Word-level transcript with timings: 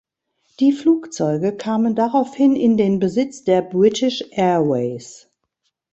Die 0.59 0.71
Flugzeuge 0.71 1.55
kamen 1.55 1.93
daraufhin 1.93 2.55
in 2.55 2.75
den 2.75 2.97
Besitz 2.97 3.43
der 3.43 3.61
British 3.61 4.23
Airways. 4.31 5.29